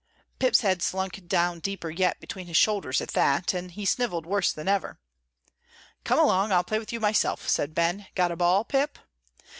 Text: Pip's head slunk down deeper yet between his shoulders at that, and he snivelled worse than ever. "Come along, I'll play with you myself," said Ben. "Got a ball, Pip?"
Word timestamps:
Pip's 0.39 0.61
head 0.61 0.81
slunk 0.81 1.27
down 1.27 1.59
deeper 1.59 1.91
yet 1.91 2.19
between 2.19 2.47
his 2.47 2.57
shoulders 2.57 3.01
at 3.01 3.09
that, 3.09 3.53
and 3.53 3.69
he 3.69 3.85
snivelled 3.85 4.25
worse 4.25 4.51
than 4.51 4.67
ever. 4.67 4.97
"Come 6.05 6.17
along, 6.17 6.51
I'll 6.51 6.63
play 6.63 6.79
with 6.79 6.91
you 6.91 6.99
myself," 6.99 7.47
said 7.47 7.75
Ben. 7.75 8.07
"Got 8.15 8.31
a 8.31 8.35
ball, 8.35 8.63
Pip?" 8.65 8.97